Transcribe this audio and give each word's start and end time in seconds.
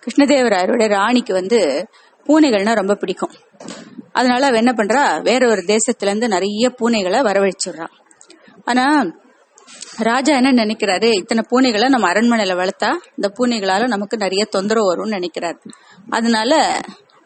கிருஷ்ணதேவராயருடைய 0.00 0.88
ராணிக்கு 0.88 1.32
வந்து 1.32 1.86
பூனைகள்னா 2.26 2.74
ரொம்ப 2.74 2.94
பிடிக்கும். 2.94 3.30
அதனால 4.12 4.46
அவ 4.46 4.56
என்ன 4.56 4.72
பண்றா? 4.72 5.22
வேற 5.22 5.48
ஒரு 5.48 5.62
தேசத்துல 5.66 6.00
இருந்து 6.00 6.28
நிறைய 6.28 6.70
பூனைகளை 6.80 7.20
வரவழைச்சிடுறா. 7.20 7.86
ஆனா 8.64 9.06
ராஜா 9.98 10.36
என்ன 10.36 10.64
நினைக்கிறாரு? 10.64 11.14
இத்தனை 11.14 11.44
பூனைகளை 11.50 11.88
நம்ம 11.88 12.12
அரண்மனையில 12.12 12.56
வளர்த்தா 12.56 12.92
இந்த 13.16 13.32
பூனைகளால 13.38 13.86
நமக்கு 13.86 14.16
நிறைய 14.16 14.44
தொந்தரவு 14.44 14.94
வரும்னு 14.94 15.10
நினைக்கிறாரு. 15.10 15.58
அதனால 16.10 16.80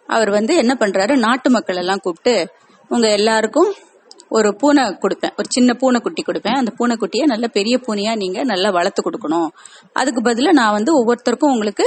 அவர் 0.06 0.30
வந்து 0.30 0.56
என்ன 0.56 0.76
பண்றாரு? 0.80 1.16
நாட்டு 1.16 1.50
மக்கள் 1.50 1.76
எல்லாம் 1.76 2.00
கூப்பிட்டு 2.02 2.48
உங்க 2.88 3.10
எல்லாருக்கும் 3.10 3.74
ஒரு 4.36 4.50
பூனை 4.60 4.82
கொடுப்பேன். 5.02 5.34
ஒரு 5.38 5.48
சின்ன 5.56 5.70
பூனைக்குட்டி 5.80 6.22
கொடுப்பேன். 6.28 6.58
அந்த 6.60 6.70
பூனைக்குட்டியை 6.78 7.24
நல்ல 7.32 7.46
பெரிய 7.56 7.74
பூனையா 7.86 8.12
நீங்க 8.22 8.44
நல்லா 8.52 8.70
வளர்த்து 8.78 9.02
கொடுக்கணும். 9.06 9.48
அதுக்கு 10.00 10.22
பதிலாக 10.28 10.58
நான் 10.60 10.76
வந்து 10.78 10.92
ஒவ்வொருத்தருக்கும் 11.00 11.52
உங்களுக்கு 11.56 11.86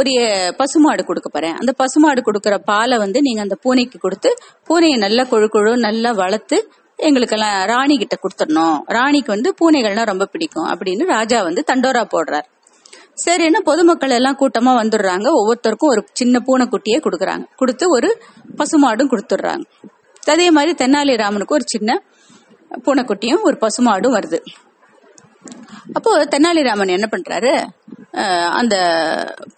ஒரு 0.00 0.12
பசுமாடு 0.58 1.02
கொடுக்க 1.08 1.28
போறேன். 1.28 1.56
அந்த 1.60 1.72
பசுமாடு 1.80 2.22
கொடுக்கற 2.28 2.56
பாலை 2.70 2.98
வந்து 3.04 3.20
நீங்க 3.28 3.40
அந்த 3.46 3.56
பூனைக்கு 3.64 3.98
கொடுத்து 4.04 4.30
பூனையை 4.68 4.98
நல்லா 5.04 5.24
கொழு 5.32 5.48
கொழு 5.54 5.72
நல்லா 5.86 6.12
வளர்த்து 6.22 6.58
எங்களுக்கெல்லாம் 7.08 7.56
ராணி 7.70 7.94
கிட்ட 7.98 8.14
கொடுத்துடணும். 8.22 8.78
ராணிக்கு 8.96 9.30
வந்து 9.34 9.50
பூனைகள்னா 9.60 10.04
ரொம்ப 10.12 10.24
பிடிக்கும் 10.32 10.68
அப்படின்னு 10.70 11.04
ராஜா 11.16 11.40
வந்து 11.48 11.62
தண்டோரா 11.70 12.02
போடுறார். 12.14 12.46
சரின்னு 13.24 13.60
பொதுமக்கள் 13.68 14.16
எல்லாம் 14.16 14.38
கூட்டமா 14.40 14.72
வந்துடுறாங்க. 14.80 15.28
ஒவ்வொருத்தருக்கும் 15.38 15.92
ஒரு 15.94 16.02
சின்ன 16.20 16.42
பூனைக்குட்டியே 16.48 16.98
கொடுக்குறாங்க. 17.04 17.44
கொடுத்து 17.60 17.84
ஒரு 17.96 18.08
பசுமாடும் 18.60 19.10
கொடுத்துடுறாங்க. 19.12 19.64
அதே 20.34 20.46
மாதிரி 20.56 20.72
தென்னாலிராமனுக்கு 20.80 21.56
ஒரு 21.58 21.66
சின்ன 21.74 21.90
பூனைக்குட்டியும் 22.84 23.44
ஒரு 23.48 23.56
பசுமாடும் 23.64 24.16
வருது. 24.16 24.38
அப்போ 25.96 26.10
தென்னாலிராமன் 26.32 26.96
என்ன 26.96 27.06
பண்றாரு? 27.12 27.52
அந்த 28.60 28.76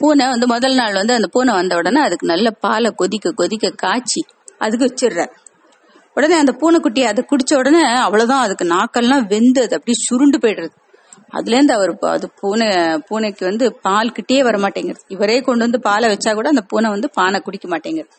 பூனை 0.00 0.24
வந்து 0.32 0.46
முதல் 0.52 0.76
நாள் 0.80 0.98
வந்து 1.00 1.14
அந்த 1.18 1.28
பூனை 1.34 1.52
வந்த 1.58 1.74
உடனே 1.80 2.00
அதுக்கு 2.06 2.26
நல்ல 2.32 2.48
பாலை 2.64 2.90
கொதிக்க 3.00 3.32
கொதிக்க 3.40 3.70
காய்ச்சி 3.82 4.22
அதுக்கு 4.64 4.88
வச்சிடுறாரு. 4.88 5.32
உடனே 6.16 6.36
அந்த 6.42 6.52
பூனைக்குட்டி 6.60 7.02
அதை 7.10 7.22
குடிச்ச 7.30 7.52
உடனே 7.60 7.82
அவ்வளவுதான் 8.06 8.44
அதுக்கு 8.46 8.64
நாக்கெல்லாம் 8.76 9.24
வெந்து 9.32 9.60
அது 9.66 9.76
அப்படியே 9.78 9.98
சுருண்டு 10.06 10.38
போயிடுறது. 10.44 10.74
அதுல 11.38 11.56
இருந்து 11.56 11.74
அவர் 11.76 11.92
அது 12.16 12.26
பூனை 12.40 12.68
பூனைக்கு 13.08 13.44
வந்து 13.50 13.66
பால் 13.86 14.14
கிட்டே 14.16 14.38
வர 14.48 14.58
மாட்டேங்குது. 14.64 15.00
இவரே 15.14 15.36
கொண்டு 15.48 15.64
வந்து 15.66 15.80
பாலை 15.88 16.08
வச்சா 16.12 16.32
கூட 16.38 16.48
அந்த 16.54 16.64
பூனை 16.72 16.90
வந்து 16.96 17.10
பானை 17.18 17.40
குடிக்க 17.46 17.68
மாட்டேங்குது. 17.74 18.10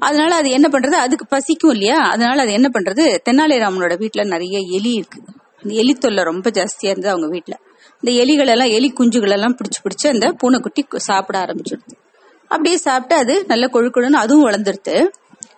அதனால 0.00 0.34
அது 0.34 0.50
என்ன 0.50 0.68
பண்றது? 0.72 0.96
அதுக்கு 1.04 1.26
பசிக்கும் 1.26 1.70
இல்லையா? 1.70 1.96
அதனால 1.96 2.42
அது 2.42 2.52
என்ன 2.52 2.68
பண்றது? 2.72 3.04
தென்னாலிராமனோட 3.30 3.94
வீட்டுல 3.96 4.24
நிறைய 4.24 4.58
எலி 4.58 4.92
இருக்கு. 4.92 5.20
அந்த 5.62 5.74
எலி 5.74 5.94
தொல்லை 5.94 6.24
ரொம்ப 6.24 6.50
ஜாஸ்தியா 6.50 6.90
இருந்தது 6.90 7.10
அவங்க 7.10 7.28
வீட்டுல. 7.36 7.56
இந்த 8.02 8.10
எலிகள் 8.22 8.48
எல்லாம் 8.48 8.68
எலி 8.68 8.92
குஞ்சுகள் 9.00 9.30
எல்லாம் 9.30 9.56
பிடிச்சு 9.56 9.80
பிடிச்சு 9.84 10.08
அந்த 10.08 10.32
பூனைக்குட்டி 10.32 10.86
சாப்பிட 10.96 11.38
ஆரம்பிச்சிடுது. 11.38 11.94
அப்படியே 12.42 12.76
சாப்பிட்டு 12.76 13.14
அது 13.14 13.44
நல்ல 13.46 13.66
கொழு 13.66 13.90
கொழுன்னு 13.90 14.12
அதுவும் 14.12 14.50
வளர்ந்துருது 14.50 15.08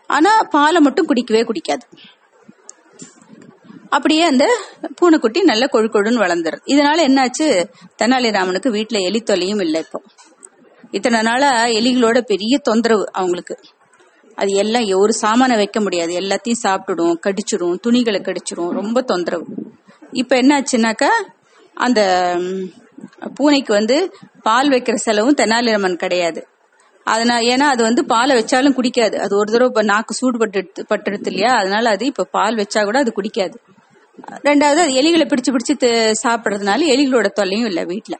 ஆனா 0.06 0.30
பாலை 0.50 0.80
மட்டும் 0.80 1.06
குடிக்கவே 1.06 1.44
குடிக்காது. 1.44 1.80
அப்படியே 3.88 4.22
அந்த 4.22 4.44
பூனைக்குட்டி 4.94 5.40
நல்ல 5.42 5.68
கொழு 5.72 5.88
கொழுன்னு 5.88 6.22
வளர்ந்துருது 6.24 6.60
இதனால 6.66 7.00
என்னாச்சு? 7.08 7.64
தெனாலிராமனுக்கு 8.02 8.68
வீட்டுல 8.78 9.00
எலி 9.00 9.20
தொல்லையும் 9.20 9.60
இல்லை 9.60 9.80
இப்போ. 9.80 10.02
இத்தனை 10.90 11.22
நாளா 11.22 11.64
எலிகளோட 11.64 12.20
பெரிய 12.20 12.58
தொந்தரவு 12.58 13.12
அவங்களுக்கு. 13.12 13.58
அது 14.36 14.52
எல்லாம் 14.52 14.84
ஒரு 14.98 15.12
சாமானை 15.12 15.56
வைக்க 15.56 15.80
முடியாது. 15.80 16.12
எல்லாத்தையும் 16.14 16.62
சாப்பிட்டுடும் 16.62 17.19
கடிச்சிடும் 17.27 17.75
துணிகளை 17.80 18.20
கடிச்சிடும். 18.20 18.70
ரொம்ப 18.70 19.02
தொந்தரவு. 19.02 19.47
இப்ப 20.12 20.36
என்ன 20.36 20.61
ஆச்சுனாக்கா 20.61 21.11
அந்த 21.75 22.00
பூனைக்கு 23.34 23.72
வந்து 23.72 24.12
பால் 24.42 24.70
வைக்கிற 24.70 24.94
செலவும் 24.94 25.34
தெனாலிராமன் 25.34 25.97
கிடையாது. 25.97 26.47
அதனால 27.05 27.41
ஏன்னா 27.42 27.66
அது 27.75 27.83
வந்து 27.83 28.05
பாலை 28.05 28.33
வச்சாலும் 28.36 28.75
குடிக்காது. 28.75 29.16
அது 29.16 29.36
ஒரு 29.36 29.53
தடவை 29.53 29.69
இப்ப 29.69 29.83
நாக்கு 29.83 30.14
சூடு 30.14 30.38
பட்டு 30.38 30.84
பட்டுடுது 30.91 31.27
இல்லையா? 31.27 31.53
அதனால 31.55 31.91
அது 31.91 32.06
இப்ப 32.06 32.25
பால் 32.30 32.56
வச்சா 32.56 32.84
கூட 32.84 32.99
அது 32.99 33.12
குடிக்காது. 33.12 33.56
ரெண்டாவது 34.44 34.81
அது 34.84 34.93
எலிகளை 34.93 35.26
பிடிச்சு 35.28 35.53
பிடிச்சு 35.53 35.75
சாப்பிட்றதுனால 35.75 36.14
சாப்பிடுறதுனால 36.25 36.87
எலிகளோட 36.94 37.28
தொல்லையும் 37.28 37.66
இல்லை 37.66 37.84
வீட்டுல 37.84 38.16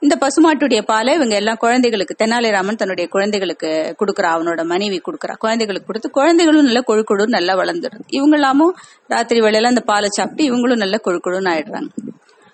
இந்த 0.00 0.18
பசுமாட்டுடைய 0.20 0.82
பாலை 0.82 1.14
இவங்க 1.14 1.34
எல்லாம் 1.34 1.56
குழந்தைகளுக்கு 1.56 2.24
தெனாலிராமன் 2.24 2.74
தன்னுடைய 2.74 3.10
குழந்தைகளுக்கு 3.10 3.94
கொடுக்குறா. 4.00 4.26
அவனோட 4.26 4.64
மனைவி 4.64 5.00
கொடுக்குறா. 5.08 5.36
குழந்தைகளுக்கு 5.36 5.86
கொடுத்து 5.86 6.10
குழந்தைகளும் 6.10 6.64
நல்லா 6.64 6.80
கொழு 6.80 7.26
நல்லா 7.26 7.54
வளர்ந்துடுது. 7.54 8.00
இவங்க 8.08 8.34
எல்லாமும் 8.34 8.76
ராத்திரி 9.06 9.40
வேளையில 9.40 9.62
அந்த 9.62 9.80
பாலை 9.80 10.08
சாப்பிட்டு 10.12 10.44
இவங்களும் 10.44 10.76
நல்லா 10.76 10.96
கொழு 11.04 11.20
ஆயிடுறாங்க. 11.24 11.88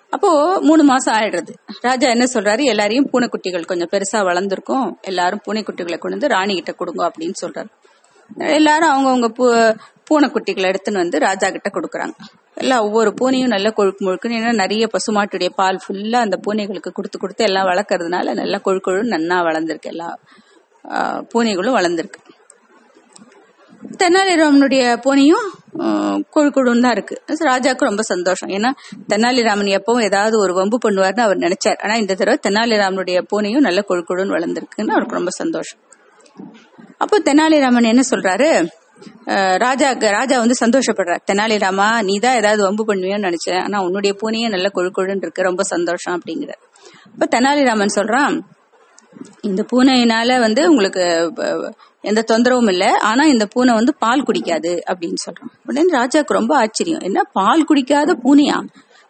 அப்போ 0.09 0.59
மூணு 0.61 0.83
மாசம் 0.83 1.15
ஆயிடுறது. 1.15 1.53
ராஜா 1.81 2.09
என்ன 2.09 2.25
சொல்றாரு? 2.33 2.63
எல்லாரையும் 2.63 3.09
பூனைக்குட்டிகள் 3.13 3.65
கொஞ்சம் 3.65 3.89
பெருசா 3.91 4.25
வளர்ந்துருக்கும். 4.25 4.91
எல்லாரும் 5.01 5.39
பூனைக்குட்டிகளை 5.47 5.97
கொண்டு 5.97 6.17
வந்து 6.17 6.27
ராணி 6.27 6.53
கிட்ட 6.53 6.71
கொடுங்க 6.71 7.11
அப்படின்னு 7.11 7.33
சொல்றாரு. 7.45 7.69
எல்லாரும் 8.57 8.91
அவங்கவுங்க 8.93 9.29
பூ 9.37 9.45
பூனைக்குட்டிகளை 10.09 10.67
எடுத்துன்னு 10.71 11.01
வந்து 11.03 11.17
ராஜா 11.25 11.47
கிட்ட 11.55 11.69
கொடுக்குறாங்க. 11.77 12.13
எல்லாம் 12.61 12.83
ஒவ்வொரு 12.85 13.09
பூனையும் 13.19 13.53
நல்ல 13.53 13.67
கொழுக்கு 13.77 14.01
முழுக்குன்னு 14.05 14.37
ஏன்னா 14.39 14.53
நிறைய 14.61 14.83
பசுமாட்டுடைய 14.93 15.49
பால் 15.59 15.79
ஃபுல்லா 15.83 16.19
அந்த 16.25 16.37
பூனைகளுக்கு 16.45 16.91
கொடுத்து 16.97 17.17
கொடுத்து 17.23 17.43
எல்லாம் 17.47 17.67
வளர்க்கறதுனால 17.71 18.33
நல்லா 18.41 18.57
கொழுக்கொழுன்னு 18.67 19.13
நன்னா 19.15 19.37
வளர்ந்துருக்கு. 19.49 19.91
எல்லா 19.93 20.09
பூனைகளும் 21.33 21.77
வளர்ந்துருக்கு. 21.79 22.21
தெனாலிராமனுடைய 24.01 24.83
பூனையும் 25.03 25.47
கொழுக்கொழுன்னு 26.35 26.85
தான் 26.85 26.95
இருக்கு. 26.97 27.15
ராஜாவுக்கு 27.49 27.89
ரொம்ப 27.89 28.03
சந்தோஷம். 28.11 28.51
ஏன்னா 28.57 28.69
தெனாலிராமன் 29.11 29.69
எப்பவும் 29.79 30.05
ஏதாவது 30.09 30.35
ஒரு 30.43 30.53
வம்பு 30.59 30.77
பண்ணுவார்னு 30.85 31.25
அவர் 31.25 31.43
நினைச்சார். 31.45 31.79
ஆனா 31.83 31.95
இந்த 32.03 32.15
தடவை 32.21 32.37
தெனாலிராமனுடைய 32.47 33.19
பூனையும் 33.33 33.67
நல்ல 33.67 33.81
கொழுக்கொழுன்னு 33.89 34.35
வளர்ந்துருக்குன்னு 34.37 34.95
அவருக்கு 34.95 35.19
ரொம்ப 35.19 35.33
சந்தோஷம். 35.41 35.81
அப்போ 37.03 37.15
தெனாலிராமன் 37.29 37.91
என்ன 37.93 38.03
சொல்றாரு? 38.11 38.49
ராஜா 39.63 39.87
ராஜா 40.17 40.35
வந்து 40.43 40.55
சந்தோஷப்படுறார். 40.63 41.23
தெனாலிராமா 41.29 41.87
நீ 42.07 42.13
தான் 42.25 42.37
ஏதாவது 42.41 42.61
வம்பு 42.67 42.83
பண்ணுவியோன்னு 42.89 43.27
நினைச்சேன். 43.29 43.61
ஆனா 43.65 43.77
உன்னுடைய 43.87 44.13
பூனையே 44.21 44.47
நல்ல 44.55 44.67
கொழு 44.77 44.89
கொழுன்னு 44.97 45.25
இருக்கு 45.25 45.49
ரொம்ப 45.49 45.63
சந்தோஷம் 45.73 46.15
அப்படிங்கிற 46.17 46.53
இப்ப 47.13 47.27
தெனாலிராமன் 47.35 47.97
சொல்றான் 47.97 48.35
இந்த 49.47 49.61
பூனையினால 49.71 50.31
வந்து 50.45 50.61
உங்களுக்கு 50.71 51.03
எந்த 52.09 52.21
தொந்தரவும் 52.31 52.69
இல்லை. 52.73 52.89
ஆனா 53.09 53.23
இந்த 53.33 53.45
பூனை 53.53 53.71
வந்து 53.77 53.93
பால் 54.03 54.25
குடிக்காது 54.27 54.71
அப்படின்னு 54.89 55.19
சொல்றான். 55.25 55.51
உடனே 55.67 55.91
ராஜாக்கு 55.99 56.37
ரொம்ப 56.39 56.53
ஆச்சரியம். 56.63 57.03
என்ன 57.07 57.19
பால் 57.39 57.67
குடிக்காத 57.69 58.13
பூனையா? 58.25 58.57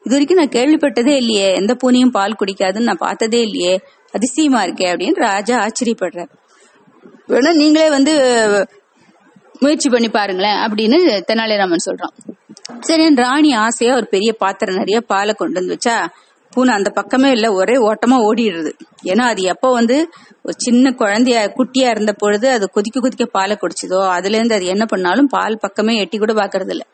இது 0.06 0.14
வரைக்கும் 0.16 0.40
நான் 0.42 0.56
கேள்விப்பட்டதே 0.58 1.14
இல்லையே. 1.22 1.48
எந்த 1.62 1.74
பூனையும் 1.82 2.14
பால் 2.18 2.40
குடிக்காதுன்னு 2.42 2.90
நான் 2.90 3.06
பார்த்ததே 3.08 3.42
இல்லையே. 3.48 3.74
அதிசயமா 4.18 4.60
இருக்கே 4.68 4.88
அப்படின்னு 4.92 5.20
ராஜா 5.30 5.56
ஆச்சரியப்படுறாரு. 5.66 6.32
வேணா 7.32 7.52
நீங்களே 7.62 7.90
வந்து 7.90 8.14
முயற்சி 9.62 9.90
பண்ணி 9.90 10.10
பாருங்களேன் 10.10 10.60
அப்படின்னு 10.66 10.98
தெனாலிராமன் 11.30 11.88
சொல்றான். 11.88 12.14
சரி 12.80 13.04
ராணி 13.26 13.52
ஆசையா 13.66 13.94
ஒரு 13.96 14.08
பெரிய 14.16 14.32
பாத்திரம் 14.44 14.80
நிறைய 14.82 14.98
பாலை 15.12 15.34
கொண்டு 15.34 15.60
வந்து 15.60 15.76
வச்சா 15.76 15.96
பூனை 16.54 16.72
அந்த 16.76 16.90
பக்கமே 16.90 17.30
இல்ல 17.32 17.48
ஒரே 17.54 17.76
ஓட்டமா 17.88 18.18
ஓடிடுறது 18.28 18.72
ஏன்னா 19.12 19.24
அது 19.32 19.42
எப்போ 19.54 19.68
வந்து 19.72 19.98
ஒரு 20.46 20.56
சின்ன 20.58 20.92
குழந்தையா 20.92 21.42
குட்டியா 21.58 21.90
இருந்த 21.90 22.14
பொழுது 22.14 22.48
அது 22.52 22.66
கொதிக்க 22.70 23.00
கொதிக்க 23.00 23.26
பாலை 23.38 23.56
குடிச்சதோ 23.64 24.00
அதுல 24.16 24.38
இருந்து 24.38 24.56
அது 24.56 24.66
என்ன 24.66 24.86
பண்ணாலும் 24.86 25.30
பால் 25.36 25.62
பக்கமே 25.66 25.96
எட்டி 26.04 26.18
கூட 26.18 26.34
பாக்குறது 26.34 26.74
இல்ல 26.76 26.86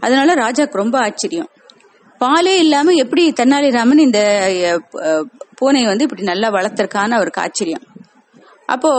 அதனால 0.00 0.34
ராஜாக்கு 0.34 0.82
ரொம்ப 0.82 0.96
ஆச்சரியம். 0.98 1.50
பாலே 2.20 2.52
இல்லாம 2.64 2.92
எப்படி 3.04 3.22
தென்னாலிராமன் 3.40 4.06
இந்த 4.06 4.20
பூனையை 5.60 5.88
வந்து 5.92 6.06
இப்படி 6.06 6.22
நல்லா 6.22 6.48
வளர்த்திருக்கான்னு 6.48 7.18
அவருக்கு 7.18 7.42
ஆச்சரியம். 7.42 7.84
அப்போ 8.66 8.90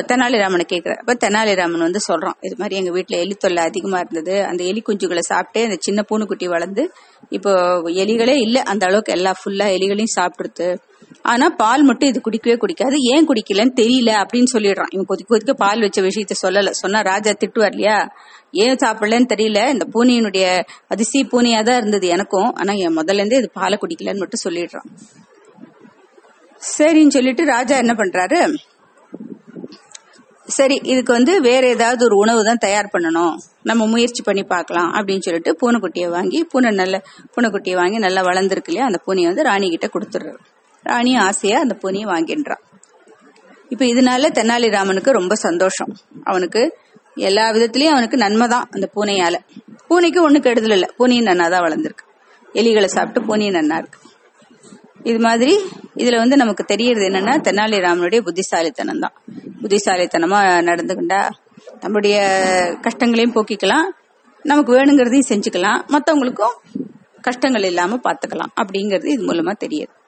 தெனாலிராமனை 0.00 0.64
கேக்குற 0.72 0.92
அப்ப 0.94 1.14
தெனாலிராமன் 1.14 1.86
வந்து 1.86 2.00
சொல்றான் 2.08 2.36
இது 2.40 2.54
மாதிரி 2.58 2.76
எங்க 2.76 2.90
வீட்டுல 2.90 3.16
எலி 3.18 3.34
தொல்லை 3.34 3.62
அதிகமா 3.64 3.98
இருந்தது. 3.98 4.44
அந்த 4.44 4.64
எலி 4.64 4.82
குஞ்சுகளை 4.88 5.22
சாப்பிட்டே 5.28 5.62
அந்த 5.62 5.76
சின்ன 5.80 6.02
பூனைக்குட்டி 6.02 6.46
வளர்ந்து 6.48 6.92
இப்போ 7.28 7.52
எலிகளே 8.02 8.36
இல்ல. 8.40 8.62
அந்த 8.62 8.86
அளவுக்கு 8.86 9.12
எல்லா 9.12 9.34
ஃபுல்லா 9.40 9.66
எலிகளையும் 9.76 10.16
சாப்பிடுறது 10.16 10.68
ஆனா 11.22 11.48
பால் 11.48 11.82
மட்டும் 11.82 12.08
இது 12.08 12.20
குடிக்கவே 12.20 12.56
குடிக்காது. 12.56 12.96
ஏன் 13.14 13.28
குடிக்கலன்னு 13.28 13.74
தெரியல 13.76 14.10
அப்படின்னு 14.22 14.50
சொல்லிடுறான். 14.52 14.90
இவன் 14.90 15.04
கொதிக்க 15.04 15.34
கொதிக்க 15.34 15.54
பால் 15.54 15.80
வச்ச 15.80 16.02
விஷயத்த 16.02 16.34
சொல்லல. 16.42 16.70
சொன்னா 16.70 17.00
ராஜா 17.00 17.30
திட்டுவார் 17.30 17.70
இல்லையா? 17.70 18.08
ஏன் 18.52 18.76
சாப்பிடலன்னு 18.76 19.30
தெரியல. 19.34 19.70
இந்த 19.70 19.86
பூனையினுடைய 19.94 20.64
அதிசய 20.88 21.24
பூனையா 21.32 21.64
தான் 21.64 21.76
இருந்தது 21.76 22.08
எனக்கும். 22.08 22.52
ஆனா 22.52 22.72
என் 22.72 22.96
முதல்ல 22.96 23.22
இருந்தே 23.22 23.36
இது 23.36 23.50
பாலை 23.52 23.78
குடிக்கலன்னு 23.82 24.18
மட்டும் 24.18 24.44
சொல்லிடுறான். 24.44 24.88
சரின்னு 26.76 27.08
சொல்லிட்டு 27.08 27.44
ராஜா 27.44 27.76
என்ன 27.76 27.94
பண்றாரு? 27.94 28.40
சரி 30.56 30.76
இதுக்கு 30.92 31.12
வந்து 31.16 31.32
வேற 31.46 31.62
ஏதாவது 31.74 32.02
ஒரு 32.06 32.16
உணவு 32.22 32.40
தான் 32.48 32.60
தயார் 32.64 32.92
பண்ணணும். 32.92 33.34
நம்ம 33.62 33.86
முயற்சி 33.86 34.22
பண்ணி 34.22 34.42
பார்க்கலாம் 34.52 34.90
அப்படின்னு 34.98 35.24
சொல்லிட்டு 35.26 35.52
பூனைக்குட்டியை 35.60 36.08
வாங்கி 36.16 36.38
பூனை 36.52 36.70
நல்ல 36.82 36.96
பூனைக்குட்டியை 37.34 37.76
வாங்கி 37.80 37.98
நல்லா 38.06 38.22
வளர்ந்துருக்கு 38.28 38.70
இல்லையா? 38.72 38.88
அந்த 38.90 39.00
பூனையை 39.06 39.28
வந்து 39.30 39.46
ராணி 39.48 39.68
கிட்ட 39.70 39.88
கொடுத்துடுறாரு. 39.94 40.40
ராணி 40.86 41.12
ஆசையா 41.26 41.58
அந்த 41.60 41.74
பூனையை 41.82 42.06
வாங்கின்றான் 42.14 42.62
இப்ப 43.72 43.84
இதனால 43.84 44.30
தெனாலிராமனுக்கு 44.38 45.10
ரொம்ப 45.20 45.34
சந்தோஷம். 45.46 45.92
அவனுக்கு 46.24 46.62
எல்லா 47.28 47.44
விதத்திலயும் 47.56 47.94
அவனுக்கு 47.94 48.16
நன்மை 48.16 48.46
தான் 48.48 48.68
அந்த 48.74 48.86
பூனையால. 48.94 49.36
பூனைக்கு 49.88 50.20
ஒண்ணு 50.26 50.38
கெடுதல் 50.46 50.74
இல்லை. 50.76 50.88
பூனையும் 50.98 51.28
நன்னா 51.30 51.46
தான் 51.50 51.64
வளர்ந்துருக்கு. 51.66 52.04
எலிகளை 52.54 52.88
சாப்பிட்டு 52.96 53.20
பூனையும் 53.28 53.56
நன்னா 53.58 53.76
இருக்கு. 53.82 53.98
இது 55.10 55.18
மாதிரி 55.26 55.52
இதுல 55.96 56.16
வந்து 56.16 56.36
நமக்கு 56.36 56.64
தெரியறது 56.64 57.06
என்னன்னா 57.08 57.34
தெனாலிராமனுடைய 57.46 58.20
புத்திசாலித்தனம் 58.26 59.02
தான். 59.04 59.16
புத்திசாலித்தனமா 59.62 60.40
நடந்துக்கிண்டா 60.68 61.30
நம்முடைய 61.80 62.18
கஷ்டங்களையும் 62.80 63.34
போக்கிக்கலாம். 63.34 63.88
நமக்கு 64.42 64.72
வேணுங்கிறதையும் 64.72 65.28
செஞ்சுக்கலாம். 65.28 65.80
மற்றவங்களுக்கும் 65.88 66.56
கஷ்டங்கள் 67.20 67.62
இல்லாம 67.62 67.98
பாத்துக்கலாம். 68.04 68.52
அப்படிங்கிறது 68.56 69.06
இது 69.06 69.26
மூலமா 69.26 69.52
தெரியுது. 69.64 69.99